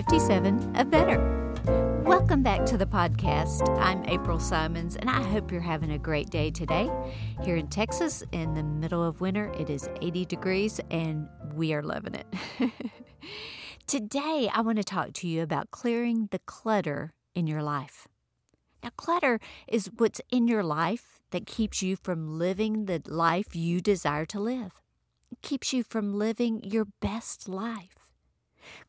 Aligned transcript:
57 0.00 0.76
of 0.76 0.90
Better. 0.90 1.18
Welcome 2.06 2.42
back 2.42 2.64
to 2.64 2.78
the 2.78 2.86
podcast. 2.86 3.68
I'm 3.78 4.02
April 4.06 4.40
Simons, 4.40 4.96
and 4.96 5.10
I 5.10 5.22
hope 5.22 5.52
you're 5.52 5.60
having 5.60 5.90
a 5.90 5.98
great 5.98 6.30
day 6.30 6.50
today. 6.50 6.90
Here 7.42 7.56
in 7.56 7.68
Texas, 7.68 8.24
in 8.32 8.54
the 8.54 8.62
middle 8.62 9.04
of 9.04 9.20
winter, 9.20 9.52
it 9.58 9.68
is 9.68 9.90
80 10.00 10.24
degrees, 10.24 10.80
and 10.90 11.28
we 11.52 11.74
are 11.74 11.82
loving 11.82 12.14
it. 12.14 12.26
today, 13.86 14.48
I 14.50 14.62
want 14.62 14.78
to 14.78 14.84
talk 14.84 15.12
to 15.12 15.28
you 15.28 15.42
about 15.42 15.70
clearing 15.70 16.28
the 16.30 16.40
clutter 16.46 17.12
in 17.34 17.46
your 17.46 17.62
life. 17.62 18.08
Now, 18.82 18.92
clutter 18.96 19.38
is 19.68 19.90
what's 19.98 20.22
in 20.30 20.48
your 20.48 20.62
life 20.62 21.20
that 21.30 21.46
keeps 21.46 21.82
you 21.82 21.96
from 21.96 22.38
living 22.38 22.86
the 22.86 23.02
life 23.06 23.54
you 23.54 23.82
desire 23.82 24.24
to 24.24 24.40
live. 24.40 24.80
It 25.30 25.42
keeps 25.42 25.74
you 25.74 25.84
from 25.84 26.14
living 26.14 26.64
your 26.64 26.86
best 27.02 27.50
life. 27.50 27.99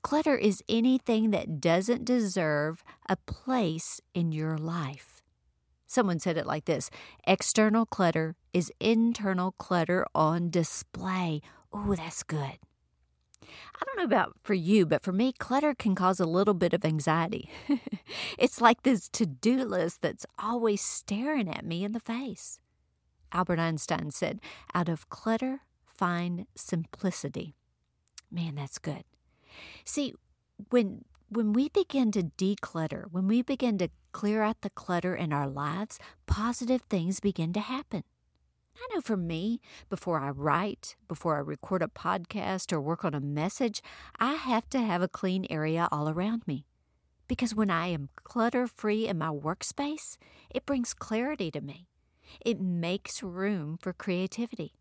Clutter 0.01 0.35
is 0.35 0.63
anything 0.69 1.31
that 1.31 1.61
doesn't 1.61 2.05
deserve 2.05 2.83
a 3.09 3.15
place 3.15 4.01
in 4.13 4.31
your 4.31 4.57
life. 4.57 5.21
Someone 5.87 6.19
said 6.19 6.37
it 6.37 6.45
like 6.45 6.65
this 6.65 6.89
external 7.27 7.85
clutter 7.85 8.35
is 8.53 8.71
internal 8.79 9.51
clutter 9.53 10.05
on 10.15 10.49
display. 10.49 11.41
Oh, 11.73 11.95
that's 11.95 12.23
good. 12.23 12.59
I 13.43 13.85
don't 13.85 13.97
know 13.97 14.03
about 14.03 14.37
for 14.43 14.53
you, 14.53 14.85
but 14.85 15.03
for 15.03 15.11
me, 15.11 15.33
clutter 15.33 15.73
can 15.73 15.95
cause 15.95 16.19
a 16.19 16.25
little 16.25 16.53
bit 16.53 16.73
of 16.73 16.85
anxiety. 16.85 17.49
it's 18.37 18.61
like 18.61 18.83
this 18.83 19.09
to 19.09 19.25
do 19.25 19.65
list 19.65 20.01
that's 20.01 20.25
always 20.39 20.81
staring 20.81 21.49
at 21.49 21.65
me 21.65 21.83
in 21.83 21.91
the 21.91 21.99
face. 21.99 22.59
Albert 23.33 23.59
Einstein 23.59 24.11
said, 24.11 24.39
Out 24.73 24.89
of 24.89 25.09
clutter, 25.09 25.61
find 25.85 26.45
simplicity. 26.55 27.55
Man, 28.31 28.55
that's 28.55 28.77
good. 28.77 29.03
See, 29.85 30.13
when 30.69 31.05
when 31.29 31.53
we 31.53 31.69
begin 31.69 32.11
to 32.11 32.23
declutter, 32.23 33.05
when 33.09 33.25
we 33.25 33.41
begin 33.41 33.77
to 33.77 33.89
clear 34.11 34.43
out 34.43 34.61
the 34.61 34.69
clutter 34.69 35.15
in 35.15 35.31
our 35.31 35.47
lives, 35.47 35.97
positive 36.27 36.81
things 36.81 37.21
begin 37.21 37.53
to 37.53 37.61
happen. 37.61 38.03
I 38.75 38.87
know 38.93 39.01
for 39.01 39.15
me, 39.15 39.61
before 39.89 40.19
I 40.19 40.29
write, 40.29 40.97
before 41.07 41.37
I 41.37 41.39
record 41.39 41.81
a 41.81 41.87
podcast 41.87 42.73
or 42.73 42.81
work 42.81 43.05
on 43.05 43.13
a 43.13 43.21
message, 43.21 43.81
I 44.19 44.33
have 44.33 44.69
to 44.71 44.79
have 44.79 45.01
a 45.01 45.07
clean 45.07 45.45
area 45.49 45.87
all 45.89 46.09
around 46.09 46.45
me. 46.47 46.65
Because 47.27 47.55
when 47.55 47.69
I 47.69 47.87
am 47.87 48.09
clutter 48.23 48.67
free 48.67 49.07
in 49.07 49.17
my 49.17 49.29
workspace, 49.29 50.17
it 50.49 50.65
brings 50.65 50.93
clarity 50.93 51.49
to 51.51 51.61
me. 51.61 51.87
It 52.45 52.59
makes 52.59 53.23
room 53.23 53.77
for 53.81 53.93
creativity. 53.93 54.73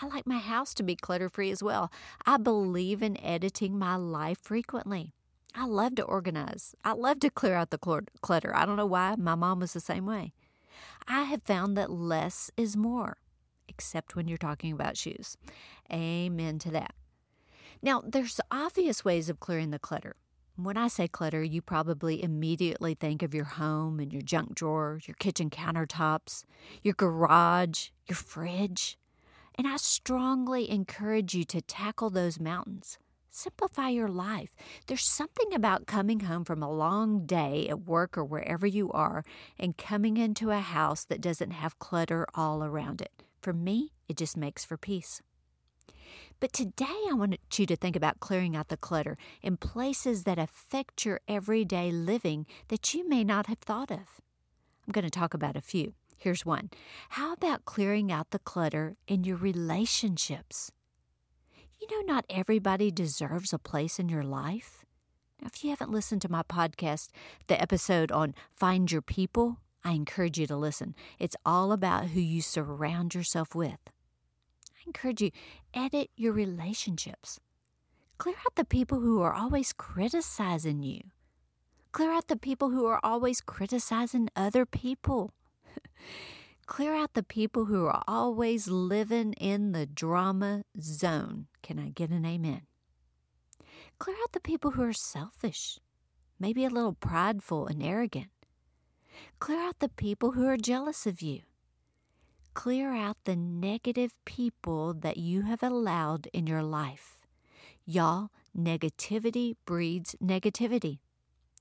I 0.00 0.06
like 0.06 0.26
my 0.26 0.38
house 0.38 0.74
to 0.74 0.82
be 0.82 0.94
clutter 0.94 1.28
free 1.28 1.50
as 1.50 1.62
well. 1.62 1.90
I 2.24 2.36
believe 2.36 3.02
in 3.02 3.20
editing 3.20 3.78
my 3.78 3.96
life 3.96 4.38
frequently. 4.40 5.12
I 5.54 5.66
love 5.66 5.96
to 5.96 6.04
organize. 6.04 6.76
I 6.84 6.92
love 6.92 7.18
to 7.20 7.30
clear 7.30 7.54
out 7.54 7.70
the 7.70 7.78
clutter. 8.20 8.54
I 8.54 8.64
don't 8.64 8.76
know 8.76 8.86
why. 8.86 9.16
My 9.16 9.34
mom 9.34 9.60
was 9.60 9.72
the 9.72 9.80
same 9.80 10.06
way. 10.06 10.32
I 11.08 11.22
have 11.22 11.42
found 11.42 11.76
that 11.76 11.90
less 11.90 12.50
is 12.56 12.76
more, 12.76 13.16
except 13.66 14.14
when 14.14 14.28
you're 14.28 14.38
talking 14.38 14.72
about 14.72 14.96
shoes. 14.96 15.36
Amen 15.92 16.58
to 16.60 16.70
that. 16.70 16.94
Now, 17.82 18.02
there's 18.06 18.40
obvious 18.50 19.04
ways 19.04 19.28
of 19.28 19.40
clearing 19.40 19.70
the 19.70 19.78
clutter. 19.78 20.14
When 20.56 20.76
I 20.76 20.88
say 20.88 21.08
clutter, 21.08 21.42
you 21.42 21.62
probably 21.62 22.22
immediately 22.22 22.94
think 22.94 23.22
of 23.22 23.34
your 23.34 23.44
home 23.44 24.00
and 24.00 24.12
your 24.12 24.22
junk 24.22 24.54
drawer, 24.54 25.00
your 25.06 25.14
kitchen 25.14 25.50
countertops, 25.50 26.44
your 26.82 26.94
garage, 26.94 27.88
your 28.06 28.16
fridge. 28.16 28.98
And 29.58 29.66
I 29.66 29.76
strongly 29.76 30.70
encourage 30.70 31.34
you 31.34 31.42
to 31.46 31.60
tackle 31.60 32.10
those 32.10 32.38
mountains. 32.38 32.96
Simplify 33.28 33.88
your 33.88 34.08
life. 34.08 34.54
There's 34.86 35.04
something 35.04 35.52
about 35.52 35.86
coming 35.86 36.20
home 36.20 36.44
from 36.44 36.62
a 36.62 36.70
long 36.70 37.26
day 37.26 37.66
at 37.68 37.80
work 37.80 38.16
or 38.16 38.24
wherever 38.24 38.68
you 38.68 38.90
are 38.92 39.24
and 39.58 39.76
coming 39.76 40.16
into 40.16 40.50
a 40.50 40.60
house 40.60 41.04
that 41.06 41.20
doesn't 41.20 41.50
have 41.50 41.80
clutter 41.80 42.24
all 42.36 42.62
around 42.62 43.00
it. 43.00 43.24
For 43.42 43.52
me, 43.52 43.90
it 44.08 44.16
just 44.16 44.36
makes 44.36 44.64
for 44.64 44.76
peace. 44.76 45.22
But 46.38 46.52
today, 46.52 46.86
I 47.10 47.14
want 47.14 47.36
you 47.56 47.66
to 47.66 47.76
think 47.76 47.96
about 47.96 48.20
clearing 48.20 48.54
out 48.54 48.68
the 48.68 48.76
clutter 48.76 49.18
in 49.42 49.56
places 49.56 50.22
that 50.22 50.38
affect 50.38 51.04
your 51.04 51.20
everyday 51.26 51.90
living 51.90 52.46
that 52.68 52.94
you 52.94 53.08
may 53.08 53.24
not 53.24 53.46
have 53.46 53.58
thought 53.58 53.90
of. 53.90 54.20
I'm 54.86 54.92
going 54.92 55.04
to 55.04 55.10
talk 55.10 55.34
about 55.34 55.56
a 55.56 55.60
few. 55.60 55.94
Here's 56.18 56.44
one 56.44 56.70
How 57.10 57.32
about 57.32 57.64
clearing 57.64 58.10
out 58.10 58.30
the 58.30 58.40
clutter 58.40 58.96
in 59.06 59.22
your 59.22 59.36
relationships? 59.36 60.72
You 61.80 61.86
know, 61.92 62.12
not 62.12 62.26
everybody 62.28 62.90
deserves 62.90 63.52
a 63.52 63.58
place 63.58 64.00
in 64.00 64.08
your 64.08 64.24
life. 64.24 64.84
Now, 65.40 65.46
if 65.46 65.62
you 65.62 65.70
haven't 65.70 65.92
listened 65.92 66.20
to 66.22 66.30
my 66.30 66.42
podcast, 66.42 67.10
the 67.46 67.60
episode 67.62 68.10
on 68.10 68.34
Find 68.56 68.90
Your 68.90 69.00
People, 69.00 69.58
I 69.84 69.92
encourage 69.92 70.38
you 70.38 70.48
to 70.48 70.56
listen. 70.56 70.96
It's 71.20 71.36
all 71.46 71.70
about 71.70 72.08
who 72.08 72.20
you 72.20 72.42
surround 72.42 73.14
yourself 73.14 73.54
with. 73.54 73.78
I 74.74 74.82
encourage 74.86 75.22
you, 75.22 75.30
edit 75.72 76.10
your 76.16 76.32
relationships. 76.32 77.38
Clear 78.18 78.34
out 78.44 78.56
the 78.56 78.64
people 78.64 78.98
who 78.98 79.22
are 79.22 79.32
always 79.32 79.72
criticizing 79.72 80.82
you. 80.82 81.00
Clear 81.92 82.10
out 82.10 82.26
the 82.26 82.36
people 82.36 82.70
who 82.70 82.86
are 82.86 82.98
always 83.04 83.40
criticizing 83.40 84.28
other 84.34 84.66
people. 84.66 85.32
Clear 86.66 86.94
out 86.94 87.14
the 87.14 87.22
people 87.22 87.64
who 87.64 87.86
are 87.86 88.02
always 88.06 88.68
living 88.68 89.32
in 89.34 89.72
the 89.72 89.86
drama 89.86 90.64
zone. 90.80 91.46
Can 91.62 91.78
I 91.78 91.88
get 91.88 92.10
an 92.10 92.26
amen? 92.26 92.62
Clear 93.98 94.16
out 94.22 94.32
the 94.32 94.40
people 94.40 94.72
who 94.72 94.82
are 94.82 94.92
selfish, 94.92 95.78
maybe 96.38 96.64
a 96.64 96.70
little 96.70 96.92
prideful 96.92 97.66
and 97.66 97.82
arrogant. 97.82 98.28
Clear 99.40 99.60
out 99.60 99.78
the 99.78 99.88
people 99.88 100.32
who 100.32 100.46
are 100.46 100.56
jealous 100.56 101.06
of 101.06 101.22
you. 101.22 101.40
Clear 102.54 102.92
out 102.92 103.16
the 103.24 103.36
negative 103.36 104.12
people 104.24 104.92
that 104.92 105.16
you 105.16 105.42
have 105.42 105.62
allowed 105.62 106.28
in 106.32 106.46
your 106.46 106.62
life. 106.62 107.18
Y'all, 107.86 108.30
negativity 108.56 109.54
breeds 109.64 110.14
negativity. 110.22 110.98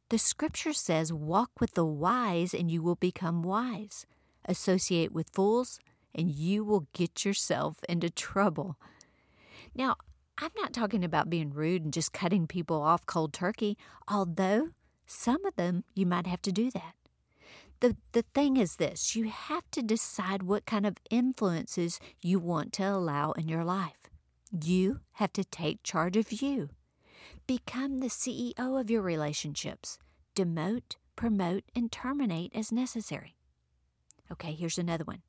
The 0.10 0.18
scripture 0.18 0.74
says, 0.74 1.12
Walk 1.12 1.52
with 1.60 1.74
the 1.74 1.86
wise 1.86 2.54
and 2.54 2.72
you 2.72 2.82
will 2.82 2.96
become 2.96 3.44
wise. 3.44 4.06
Associate 4.46 5.12
with 5.12 5.30
fools 5.34 5.80
and 6.16 6.32
you 6.32 6.64
will 6.64 6.88
get 6.94 7.26
yourself 7.26 7.84
into 7.90 8.10
trouble. 8.10 8.78
Now, 9.76 9.96
I'm 10.38 10.52
not 10.56 10.72
talking 10.72 11.04
about 11.04 11.30
being 11.30 11.52
rude 11.52 11.84
and 11.84 11.94
just 11.94 12.14
cutting 12.14 12.48
people 12.48 12.82
off 12.82 13.06
cold 13.06 13.34
turkey, 13.34 13.78
although 14.08 14.70
some 15.06 15.44
of 15.46 15.56
them 15.56 15.84
you 15.94 16.06
might 16.06 16.28
have 16.28 16.42
to 16.44 16.52
do 16.52 16.72
that. 16.72 16.94
The, 17.80 17.98
the 18.14 18.24
thing 18.34 18.58
is 18.58 18.78
this 18.78 19.16
you 19.16 19.30
have 19.30 19.70
to 19.72 19.82
decide 19.82 20.44
what 20.44 20.66
kind 20.66 20.86
of 20.86 20.98
influences 21.10 22.00
you 22.22 22.40
want 22.40 22.74
to 22.74 22.84
allow 22.84 23.34
in 23.34 23.48
your 23.48 23.64
life. 23.64 24.10
You 24.64 25.02
have 25.14 25.34
to 25.34 25.44
take 25.44 25.84
charge 25.84 26.16
of 26.16 26.32
you. 26.32 26.70
Become 27.46 28.00
the 28.00 28.08
CEO 28.08 28.80
of 28.80 28.90
your 28.90 29.02
relationships. 29.02 29.98
Demote, 30.36 30.96
promote, 31.16 31.64
and 31.76 31.92
terminate 31.92 32.56
as 32.56 32.72
necessary. 32.72 33.36
Okay, 34.32 34.54
here's 34.54 34.78
another 34.78 35.06
one. 35.06 35.22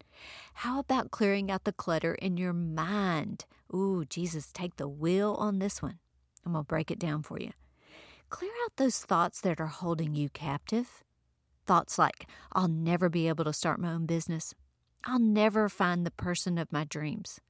How 0.54 0.80
about 0.80 1.10
clearing 1.10 1.50
out 1.50 1.64
the 1.64 1.72
clutter 1.72 2.14
in 2.14 2.36
your 2.36 2.52
mind? 2.52 3.44
Ooh, 3.72 4.04
Jesus, 4.04 4.50
take 4.52 4.76
the 4.76 4.88
wheel 4.88 5.34
on 5.38 5.58
this 5.58 5.80
one. 5.80 5.98
I'm 6.44 6.52
going 6.52 6.64
to 6.64 6.68
break 6.68 6.90
it 6.90 6.98
down 6.98 7.22
for 7.22 7.38
you. 7.38 7.52
Clear 8.30 8.50
out 8.64 8.76
those 8.76 8.98
thoughts 8.98 9.40
that 9.42 9.60
are 9.60 9.66
holding 9.66 10.14
you 10.14 10.28
captive. 10.28 11.04
Thoughts 11.66 11.98
like, 11.98 12.26
I'll 12.52 12.68
never 12.68 13.08
be 13.08 13.28
able 13.28 13.44
to 13.44 13.52
start 13.52 13.80
my 13.80 13.92
own 13.92 14.06
business. 14.06 14.54
I'll 15.04 15.18
never 15.18 15.68
find 15.68 16.04
the 16.04 16.10
person 16.10 16.58
of 16.58 16.72
my 16.72 16.84
dreams. 16.84 17.40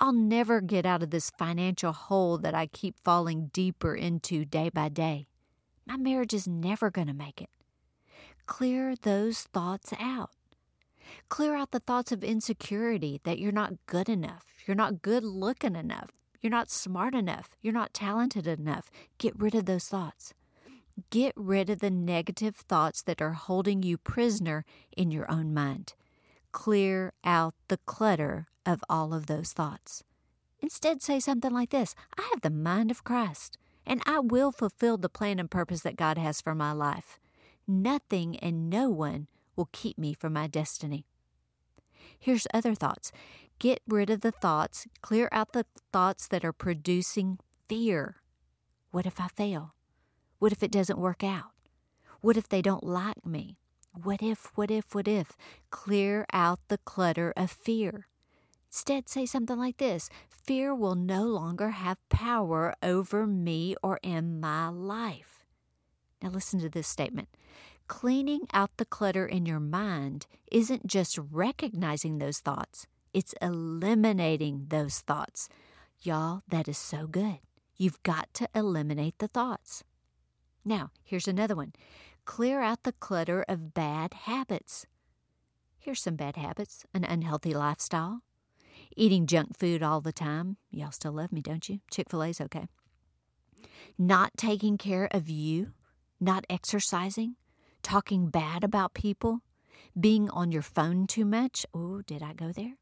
I'll 0.00 0.12
never 0.12 0.60
get 0.60 0.86
out 0.86 1.02
of 1.02 1.10
this 1.10 1.30
financial 1.38 1.92
hole 1.92 2.38
that 2.38 2.54
I 2.54 2.66
keep 2.66 2.96
falling 3.02 3.50
deeper 3.52 3.94
into 3.94 4.44
day 4.44 4.68
by 4.68 4.88
day. 4.88 5.26
My 5.86 5.96
marriage 5.96 6.34
is 6.34 6.48
never 6.48 6.90
going 6.90 7.06
to 7.06 7.14
make 7.14 7.40
it. 7.40 7.50
Clear 8.46 8.94
those 8.96 9.42
thoughts 9.42 9.92
out. 9.98 10.30
Clear 11.28 11.54
out 11.56 11.70
the 11.70 11.80
thoughts 11.80 12.12
of 12.12 12.24
insecurity 12.24 13.20
that 13.24 13.38
you're 13.38 13.52
not 13.52 13.86
good 13.86 14.08
enough, 14.08 14.44
you're 14.66 14.74
not 14.74 15.02
good 15.02 15.24
looking 15.24 15.76
enough, 15.76 16.10
you're 16.40 16.50
not 16.50 16.70
smart 16.70 17.14
enough, 17.14 17.50
you're 17.62 17.72
not 17.72 17.94
talented 17.94 18.46
enough. 18.46 18.90
Get 19.18 19.38
rid 19.38 19.54
of 19.54 19.66
those 19.66 19.84
thoughts. 19.84 20.34
Get 21.10 21.32
rid 21.36 21.68
of 21.68 21.80
the 21.80 21.90
negative 21.90 22.56
thoughts 22.56 23.02
that 23.02 23.20
are 23.20 23.32
holding 23.32 23.82
you 23.82 23.98
prisoner 23.98 24.64
in 24.96 25.10
your 25.10 25.30
own 25.30 25.52
mind. 25.52 25.94
Clear 26.56 27.12
out 27.22 27.52
the 27.68 27.76
clutter 27.84 28.46
of 28.64 28.82
all 28.88 29.12
of 29.12 29.26
those 29.26 29.52
thoughts. 29.52 30.02
Instead, 30.58 31.02
say 31.02 31.20
something 31.20 31.52
like 31.52 31.68
this 31.68 31.94
I 32.18 32.22
have 32.30 32.40
the 32.40 32.48
mind 32.48 32.90
of 32.90 33.04
Christ, 33.04 33.58
and 33.84 34.00
I 34.06 34.20
will 34.20 34.50
fulfill 34.52 34.96
the 34.96 35.10
plan 35.10 35.38
and 35.38 35.50
purpose 35.50 35.82
that 35.82 35.96
God 35.96 36.16
has 36.16 36.40
for 36.40 36.54
my 36.54 36.72
life. 36.72 37.20
Nothing 37.68 38.38
and 38.38 38.70
no 38.70 38.88
one 38.88 39.26
will 39.54 39.68
keep 39.70 39.98
me 39.98 40.14
from 40.14 40.32
my 40.32 40.46
destiny. 40.46 41.04
Here's 42.18 42.46
other 42.54 42.74
thoughts 42.74 43.12
get 43.58 43.82
rid 43.86 44.08
of 44.08 44.22
the 44.22 44.32
thoughts, 44.32 44.86
clear 45.02 45.28
out 45.32 45.52
the 45.52 45.66
thoughts 45.92 46.26
that 46.26 46.42
are 46.42 46.54
producing 46.54 47.38
fear. 47.68 48.16
What 48.92 49.04
if 49.04 49.20
I 49.20 49.28
fail? 49.28 49.74
What 50.38 50.52
if 50.52 50.62
it 50.62 50.72
doesn't 50.72 50.98
work 50.98 51.22
out? 51.22 51.52
What 52.22 52.38
if 52.38 52.48
they 52.48 52.62
don't 52.62 52.82
like 52.82 53.26
me? 53.26 53.58
What 54.02 54.22
if, 54.22 54.50
what 54.56 54.70
if, 54.70 54.94
what 54.94 55.08
if? 55.08 55.36
Clear 55.70 56.26
out 56.30 56.60
the 56.68 56.78
clutter 56.78 57.32
of 57.34 57.50
fear. 57.50 58.08
Instead, 58.68 59.08
say 59.08 59.24
something 59.24 59.58
like 59.58 59.78
this 59.78 60.10
Fear 60.28 60.74
will 60.74 60.94
no 60.94 61.24
longer 61.24 61.70
have 61.70 61.96
power 62.10 62.74
over 62.82 63.26
me 63.26 63.74
or 63.82 63.98
in 64.02 64.38
my 64.38 64.68
life. 64.68 65.44
Now, 66.22 66.28
listen 66.28 66.60
to 66.60 66.68
this 66.68 66.86
statement. 66.86 67.28
Cleaning 67.88 68.46
out 68.52 68.70
the 68.76 68.84
clutter 68.84 69.26
in 69.26 69.46
your 69.46 69.60
mind 69.60 70.26
isn't 70.52 70.86
just 70.86 71.18
recognizing 71.18 72.18
those 72.18 72.40
thoughts, 72.40 72.86
it's 73.14 73.34
eliminating 73.40 74.66
those 74.68 75.00
thoughts. 75.00 75.48
Y'all, 76.02 76.42
that 76.48 76.68
is 76.68 76.76
so 76.76 77.06
good. 77.06 77.38
You've 77.78 78.02
got 78.02 78.28
to 78.34 78.48
eliminate 78.54 79.18
the 79.18 79.28
thoughts. 79.28 79.84
Now, 80.66 80.90
here's 81.02 81.28
another 81.28 81.54
one 81.54 81.72
clear 82.26 82.60
out 82.60 82.82
the 82.82 82.92
clutter 82.92 83.44
of 83.48 83.72
bad 83.72 84.12
habits. 84.12 84.84
Here's 85.78 86.02
some 86.02 86.16
bad 86.16 86.36
habits 86.36 86.84
an 86.92 87.04
unhealthy 87.04 87.54
lifestyle, 87.54 88.20
eating 88.94 89.26
junk 89.26 89.56
food 89.56 89.82
all 89.82 90.00
the 90.02 90.12
time. 90.12 90.58
Y'all 90.70 90.90
still 90.90 91.12
love 91.12 91.32
me, 91.32 91.40
don't 91.40 91.68
you? 91.68 91.80
Chick 91.90 92.10
fil 92.10 92.24
A's 92.24 92.40
okay. 92.40 92.66
Not 93.96 94.36
taking 94.36 94.76
care 94.76 95.08
of 95.12 95.30
you, 95.30 95.72
not 96.20 96.44
exercising, 96.50 97.36
talking 97.82 98.28
bad 98.28 98.64
about 98.64 98.92
people, 98.92 99.40
being 99.98 100.28
on 100.30 100.52
your 100.52 100.62
phone 100.62 101.06
too 101.06 101.24
much. 101.24 101.64
Oh, 101.72 102.02
did 102.02 102.22
I 102.22 102.32
go 102.32 102.52
there? 102.52 102.74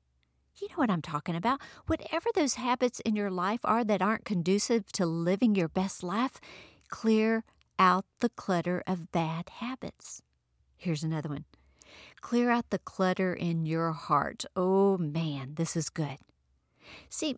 You 0.57 0.69
know 0.69 0.77
what 0.77 0.91
I'm 0.91 1.03
talking 1.03 1.37
about. 1.37 1.61
Whatever 1.87 2.31
those 2.35 2.55
habits 2.55 3.01
in 3.01 3.17
your 3.17 3.31
life 3.31 3.61
are 3.65 3.85
that 3.85 4.01
aren't 4.01 4.25
conducive 4.25 4.91
to 4.93 5.05
living 5.05 5.55
your 5.55 5.69
best 5.69 6.03
life, 6.03 6.41
clear 6.89 7.45
out 7.79 8.05
the 8.21 8.29
clutter 8.29 8.83
of 8.87 9.13
bad 9.13 9.49
habits. 9.49 10.23
Here's 10.77 11.03
another 11.03 11.29
one 11.29 11.45
clear 12.21 12.51
out 12.51 12.71
the 12.71 12.79
clutter 12.79 13.35
in 13.35 13.67
your 13.67 13.93
heart. 13.93 14.45
Oh 14.57 14.97
man, 14.97 15.55
this 15.57 15.77
is 15.77 15.91
good. 15.91 16.17
See, 17.09 17.37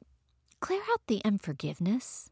clear 0.61 0.81
out 0.93 1.00
the 1.09 1.21
unforgiveness. 1.25 2.31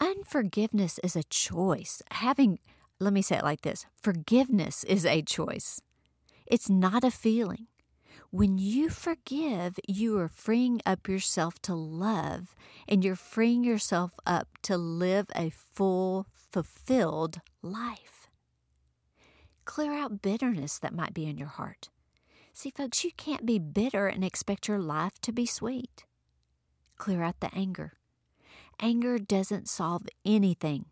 Unforgiveness 0.00 1.00
is 1.02 1.16
a 1.16 1.22
choice. 1.22 2.02
Having, 2.10 2.58
let 3.00 3.12
me 3.12 3.22
say 3.22 3.38
it 3.38 3.44
like 3.44 3.62
this 3.62 3.86
forgiveness 4.00 4.84
is 4.84 5.06
a 5.06 5.22
choice, 5.22 5.80
it's 6.46 6.68
not 6.68 7.04
a 7.04 7.10
feeling. 7.10 7.66
When 8.30 8.58
you 8.58 8.90
forgive, 8.90 9.78
you 9.88 10.18
are 10.18 10.28
freeing 10.28 10.80
up 10.84 11.08
yourself 11.08 11.60
to 11.62 11.74
love 11.74 12.54
and 12.88 13.04
you're 13.04 13.16
freeing 13.16 13.64
yourself 13.64 14.12
up 14.26 14.48
to 14.62 14.76
live 14.76 15.26
a 15.34 15.50
full, 15.50 16.26
fulfilled 16.56 17.42
life. 17.60 18.28
Clear 19.66 19.92
out 19.92 20.22
bitterness 20.22 20.78
that 20.78 20.94
might 20.94 21.12
be 21.12 21.26
in 21.26 21.36
your 21.36 21.48
heart. 21.48 21.90
See, 22.54 22.70
folks, 22.70 23.04
you 23.04 23.10
can't 23.18 23.44
be 23.44 23.58
bitter 23.58 24.06
and 24.06 24.24
expect 24.24 24.66
your 24.66 24.78
life 24.78 25.20
to 25.20 25.32
be 25.32 25.44
sweet. 25.44 26.06
Clear 26.96 27.22
out 27.22 27.40
the 27.40 27.54
anger. 27.54 27.98
Anger 28.80 29.18
doesn't 29.18 29.68
solve 29.68 30.06
anything, 30.24 30.86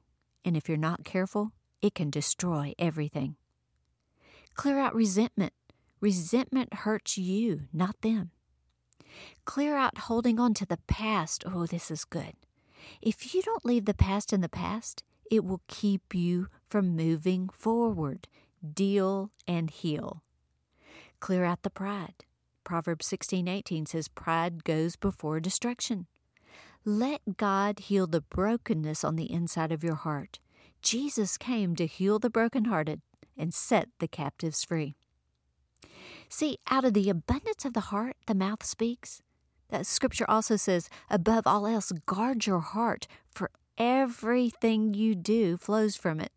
and 0.44 0.54
if 0.54 0.68
you're 0.68 0.76
not 0.76 1.02
careful, 1.02 1.52
it 1.80 1.94
can 1.94 2.10
destroy 2.10 2.74
everything. 2.78 3.36
Clear 4.56 4.78
out 4.78 4.94
resentment. 4.94 5.54
Resentment 5.98 6.74
hurts 6.74 7.16
you, 7.16 7.62
not 7.72 8.02
them. 8.02 8.32
Clear 9.46 9.76
out 9.76 9.96
holding 9.96 10.38
on 10.38 10.52
to 10.52 10.66
the 10.66 10.80
past. 10.86 11.42
Oh, 11.46 11.64
this 11.64 11.90
is 11.90 12.04
good. 12.04 12.34
If 13.00 13.34
you 13.34 13.40
don't 13.40 13.64
leave 13.64 13.86
the 13.86 13.94
past 13.94 14.30
in 14.30 14.42
the 14.42 14.50
past, 14.50 15.02
it 15.34 15.44
will 15.44 15.62
keep 15.68 16.14
you 16.14 16.48
from 16.68 16.96
moving 16.96 17.48
forward. 17.48 18.28
Deal 18.62 19.30
and 19.46 19.70
heal. 19.70 20.22
Clear 21.20 21.44
out 21.44 21.62
the 21.62 21.70
pride. 21.70 22.24
Proverbs 22.64 23.06
16:18 23.06 23.86
says 23.86 24.08
pride 24.08 24.64
goes 24.64 24.96
before 24.96 25.40
destruction. 25.40 26.06
Let 26.84 27.36
God 27.36 27.78
heal 27.78 28.06
the 28.06 28.20
brokenness 28.20 29.04
on 29.04 29.16
the 29.16 29.30
inside 29.32 29.72
of 29.72 29.82
your 29.82 29.94
heart. 29.94 30.38
Jesus 30.82 31.38
came 31.38 31.74
to 31.76 31.86
heal 31.86 32.18
the 32.18 32.28
brokenhearted 32.28 33.00
and 33.36 33.54
set 33.54 33.88
the 34.00 34.08
captives 34.08 34.64
free. 34.64 34.94
See, 36.28 36.58
out 36.70 36.84
of 36.84 36.94
the 36.94 37.08
abundance 37.08 37.64
of 37.64 37.72
the 37.72 37.88
heart, 37.92 38.16
the 38.26 38.34
mouth 38.34 38.64
speaks. 38.64 39.22
That 39.68 39.86
scripture 39.86 40.28
also 40.28 40.56
says, 40.56 40.88
above 41.08 41.46
all 41.46 41.66
else, 41.66 41.90
guard 42.06 42.46
your 42.46 42.60
heart, 42.60 43.06
for 43.30 43.50
everything 43.78 44.94
you 44.94 45.14
do 45.14 45.56
flows 45.56 45.96
from 45.96 46.20
it. 46.20 46.32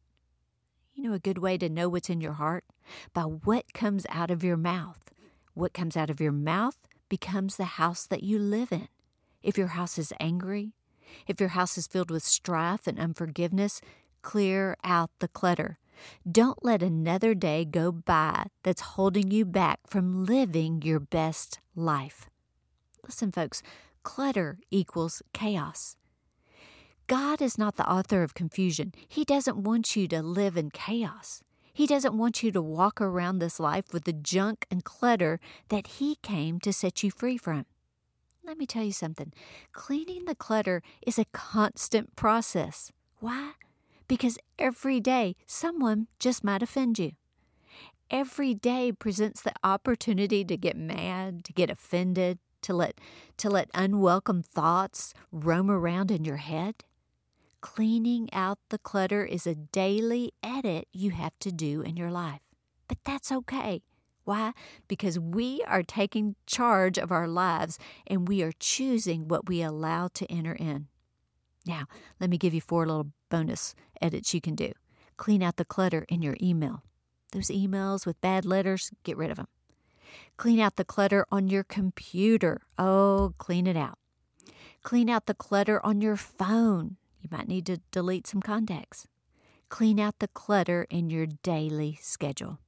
You 0.94 1.04
know 1.04 1.14
a 1.14 1.20
good 1.20 1.38
way 1.38 1.58
to 1.58 1.70
know 1.70 1.90
what's 1.90 2.10
in 2.10 2.22
your 2.22 2.34
heart? 2.34 2.66
By 3.14 3.24
what 3.24 3.74
comes 3.74 4.06
out 4.10 4.32
of 4.32 4.44
your 4.44 4.58
mouth. 4.58 5.00
What 5.54 5.74
comes 5.74 5.96
out 5.96 6.10
of 6.10 6.22
your 6.22 6.32
mouth 6.32 6.78
becomes 7.10 7.56
the 7.56 7.66
house 7.66 8.06
that 8.08 8.24
you 8.24 8.40
live 8.40 8.72
in. 8.72 8.88
If 9.44 9.58
your 9.58 9.68
house 9.68 9.98
is 9.98 10.14
angry, 10.20 10.74
if 11.28 11.40
your 11.40 11.50
house 11.50 11.78
is 11.78 11.88
filled 11.88 12.12
with 12.12 12.24
strife 12.24 12.88
and 12.88 13.00
unforgiveness, 13.00 13.82
clear 14.22 14.76
out 14.84 15.12
the 15.20 15.28
clutter. 15.28 15.78
Don't 16.30 16.64
let 16.64 16.84
another 16.84 17.34
day 17.34 17.66
go 17.66 17.92
by 17.92 18.48
that's 18.64 18.82
holding 18.82 19.32
you 19.32 19.46
back 19.46 19.80
from 19.88 20.26
living 20.26 20.82
your 20.82 21.00
best 21.00 21.60
life. 21.76 22.30
Listen, 23.04 23.32
folks, 23.32 23.64
clutter 24.04 24.60
equals 24.70 25.22
chaos. 25.34 25.96
God 27.08 27.42
is 27.42 27.58
not 27.58 27.78
the 27.78 27.90
author 27.90 28.24
of 28.24 28.34
confusion. 28.34 28.94
He 29.08 29.24
doesn't 29.24 29.58
want 29.58 29.96
you 29.96 30.08
to 30.10 30.22
live 30.22 30.58
in 30.58 30.72
chaos. 30.72 31.42
He 31.74 31.88
doesn't 31.88 32.18
want 32.18 32.44
you 32.44 32.52
to 32.52 32.62
walk 32.62 33.00
around 33.00 33.40
this 33.40 33.60
life 33.60 33.94
with 33.94 34.04
the 34.04 34.14
junk 34.14 34.66
and 34.70 34.84
clutter 34.84 35.40
that 35.70 35.88
He 35.88 36.18
came 36.22 36.60
to 36.62 36.74
set 36.74 37.04
you 37.04 37.12
free 37.12 37.38
from. 37.38 37.66
Let 38.44 38.58
me 38.58 38.66
tell 38.66 38.84
you 38.84 38.92
something 38.92 39.34
cleaning 39.74 40.26
the 40.26 40.36
clutter 40.36 40.82
is 41.06 41.20
a 41.20 41.26
constant 41.34 42.16
process. 42.16 42.92
Why? 43.20 43.54
because 44.08 44.38
every 44.58 45.00
day 45.00 45.36
someone 45.46 46.08
just 46.20 46.44
might 46.44 46.64
offend 46.64 46.98
you. 47.00 47.12
Every 48.10 48.54
day 48.54 48.92
presents 48.92 49.42
the 49.42 49.54
opportunity 49.64 50.46
to 50.46 50.56
get 50.56 50.78
mad, 50.78 51.44
to 51.46 51.54
get 51.54 51.70
offended, 51.70 52.40
to 52.62 52.74
let 52.74 53.00
to 53.38 53.50
let 53.50 53.70
unwelcome 53.74 54.42
thoughts 54.42 55.14
roam 55.32 55.70
around 55.70 56.10
in 56.10 56.24
your 56.24 56.38
head. 56.38 56.84
Cleaning 57.76 58.30
out 58.34 58.60
the 58.70 58.80
clutter 58.80 59.26
is 59.26 59.46
a 59.46 59.54
daily 59.54 60.32
edit 60.42 60.88
you 60.94 61.12
have 61.12 61.38
to 61.42 61.52
do 61.52 61.82
in 61.82 61.98
your 61.98 62.10
life. 62.10 62.40
But 62.88 62.98
that's 63.04 63.32
okay. 63.32 63.84
Why? 64.24 64.54
Because 64.88 65.20
we 65.20 65.62
are 65.68 65.84
taking 65.84 66.36
charge 66.48 66.98
of 66.98 67.12
our 67.12 67.28
lives 67.28 67.78
and 68.08 68.28
we 68.28 68.42
are 68.42 68.54
choosing 68.58 69.28
what 69.28 69.50
we 69.50 69.62
allow 69.62 70.08
to 70.14 70.26
enter 70.32 70.54
in. 70.54 70.88
Now, 71.68 71.84
let 72.20 72.30
me 72.30 72.38
give 72.38 72.54
you 72.54 72.62
four 72.62 72.88
little 72.88 73.12
bonus 73.30 73.76
edits 74.02 74.34
you 74.34 74.42
can 74.42 74.56
do. 74.56 74.72
Clean 75.18 75.44
out 75.44 75.58
the 75.58 75.66
clutter 75.66 76.06
in 76.08 76.22
your 76.22 76.38
email. 76.42 76.84
Those 77.34 77.50
emails 77.50 78.06
with 78.06 78.22
bad 78.22 78.46
letters, 78.46 78.92
get 79.04 79.18
rid 79.18 79.30
of 79.30 79.36
them. 79.36 79.50
Clean 80.38 80.60
out 80.62 80.78
the 80.78 80.86
clutter 80.86 81.26
on 81.30 81.50
your 81.50 81.66
computer. 81.66 82.62
Oh, 82.80 83.34
clean 83.38 83.68
it 83.68 83.78
out. 83.78 84.00
Clean 84.84 85.10
out 85.10 85.26
the 85.26 85.36
clutter 85.36 85.86
on 85.86 86.00
your 86.02 86.16
phone. 86.16 86.96
You 87.30 87.38
might 87.38 87.50
need 87.50 87.66
to 87.66 87.82
delete 87.92 88.26
some 88.26 88.42
contacts. 88.42 89.06
Clean 89.68 90.00
out 90.00 90.20
the 90.20 90.30
clutter 90.30 90.88
in 90.90 91.10
your 91.10 91.26
daily 91.26 92.00
schedule. 92.02 92.60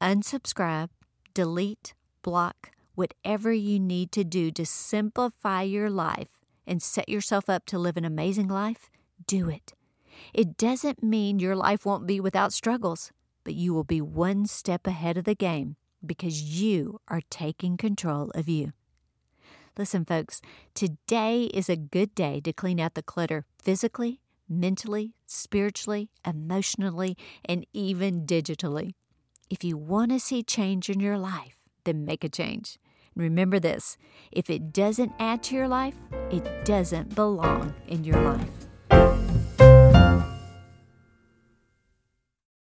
Unsubscribe, 0.00 0.88
delete, 1.34 1.92
block, 2.22 2.70
whatever 2.94 3.52
you 3.52 3.78
need 3.78 4.10
to 4.12 4.24
do 4.24 4.50
to 4.52 4.64
simplify 4.64 5.60
your 5.60 5.90
life 5.90 6.28
and 6.66 6.82
set 6.82 7.10
yourself 7.10 7.50
up 7.50 7.66
to 7.66 7.78
live 7.78 7.98
an 7.98 8.06
amazing 8.06 8.48
life, 8.48 8.90
do 9.26 9.50
it. 9.50 9.74
It 10.32 10.56
doesn't 10.56 11.02
mean 11.02 11.38
your 11.38 11.56
life 11.56 11.84
won't 11.84 12.06
be 12.06 12.20
without 12.20 12.54
struggles, 12.54 13.12
but 13.44 13.54
you 13.54 13.74
will 13.74 13.84
be 13.84 14.00
one 14.00 14.46
step 14.46 14.86
ahead 14.86 15.18
of 15.18 15.24
the 15.24 15.34
game 15.34 15.76
because 16.04 16.40
you 16.40 17.00
are 17.08 17.20
taking 17.28 17.76
control 17.76 18.30
of 18.34 18.48
you. 18.48 18.72
Listen, 19.78 20.04
folks, 20.04 20.42
today 20.74 21.44
is 21.44 21.70
a 21.70 21.76
good 21.76 22.14
day 22.14 22.40
to 22.40 22.52
clean 22.52 22.78
out 22.78 22.92
the 22.92 23.02
clutter 23.02 23.46
physically, 23.62 24.20
mentally, 24.46 25.14
spiritually, 25.24 26.10
emotionally, 26.26 27.16
and 27.42 27.66
even 27.72 28.26
digitally. 28.26 28.92
If 29.48 29.64
you 29.64 29.78
want 29.78 30.10
to 30.12 30.20
see 30.20 30.42
change 30.42 30.90
in 30.90 31.00
your 31.00 31.16
life, 31.16 31.56
then 31.84 32.04
make 32.04 32.22
a 32.22 32.28
change. 32.28 32.78
Remember 33.16 33.58
this 33.58 33.96
if 34.30 34.50
it 34.50 34.74
doesn't 34.74 35.12
add 35.18 35.42
to 35.44 35.54
your 35.54 35.68
life, 35.68 35.96
it 36.30 36.66
doesn't 36.66 37.14
belong 37.14 37.74
in 37.88 38.04
your 38.04 38.20
life. 38.20 39.21